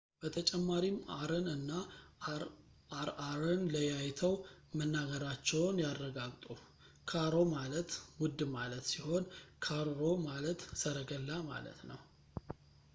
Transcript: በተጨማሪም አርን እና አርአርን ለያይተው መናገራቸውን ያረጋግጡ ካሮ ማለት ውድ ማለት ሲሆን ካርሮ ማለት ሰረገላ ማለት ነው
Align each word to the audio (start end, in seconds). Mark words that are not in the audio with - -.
በተጨማሪም 0.21 0.95
አርን 1.17 1.47
እና 1.55 1.71
አርአርን 2.99 3.61
ለያይተው 3.73 4.33
መናገራቸውን 4.79 5.81
ያረጋግጡ 5.85 6.45
ካሮ 7.11 7.35
ማለት 7.55 7.91
ውድ 8.23 8.41
ማለት 8.57 8.87
ሲሆን 8.95 9.27
ካርሮ 9.67 10.01
ማለት 10.29 10.63
ሰረገላ 10.83 11.29
ማለት 11.53 11.81
ነው 11.91 12.01